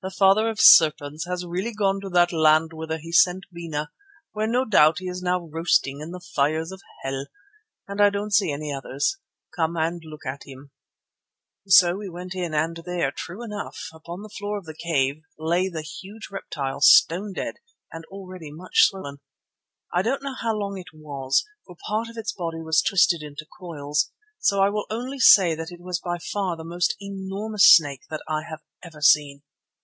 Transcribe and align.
"The 0.00 0.10
Father 0.10 0.48
of 0.50 0.60
Serpents 0.60 1.24
has 1.26 1.46
really 1.46 1.72
gone 1.72 1.98
to 2.02 2.10
that 2.10 2.30
land 2.32 2.72
whither 2.72 2.98
he 2.98 3.10
sent 3.12 3.44
Bena, 3.50 3.90
where 4.32 4.46
no 4.46 4.66
doubt 4.66 4.98
he 4.98 5.06
is 5.06 5.22
now 5.22 5.46
roasting 5.46 6.00
in 6.00 6.10
the 6.10 6.20
fires 6.34 6.72
of 6.72 6.82
hell, 7.02 7.26
and 7.88 8.00
I 8.02 8.10
don't 8.10 8.32
see 8.34 8.50
any 8.52 8.72
others. 8.72 9.16
Come 9.56 9.76
and 9.78 10.02
look 10.04 10.26
at 10.26 10.42
him." 10.46 10.72
So 11.66 11.90
in 11.92 11.98
we 11.98 12.08
went 12.10 12.34
and 12.34 12.76
there, 12.84 13.10
true 13.16 13.42
enough, 13.42 13.78
upon 13.94 14.22
the 14.22 14.28
floor 14.30 14.58
of 14.58 14.66
the 14.66 14.74
cave 14.76 15.22
lay 15.38 15.68
the 15.68 15.82
huge 15.82 16.28
reptile 16.30 16.80
stone 16.80 17.32
dead 17.34 17.56
and 17.90 18.04
already 18.06 18.50
much 18.50 18.86
swollen. 18.88 19.20
I 19.94 20.02
don't 20.02 20.22
know 20.22 20.34
how 20.34 20.54
long 20.54 20.78
it 20.78 20.94
was, 20.94 21.44
for 21.66 21.76
part 21.88 22.08
of 22.08 22.18
its 22.18 22.32
body 22.32 22.60
was 22.62 22.82
twisted 22.82 23.22
into 23.22 23.46
coils, 23.58 24.12
so 24.38 24.60
I 24.60 24.68
will 24.70 24.86
only 24.90 25.18
say 25.18 25.54
that 25.54 25.70
it 25.70 25.80
was 25.80 25.98
by 25.98 26.18
far 26.18 26.56
the 26.56 26.64
most 26.64 26.94
enormous 27.00 27.64
snake 27.70 28.02
that 28.10 28.22
I 28.28 28.42
have 28.48 28.60
ever 28.82 29.00
seen. 29.00 29.42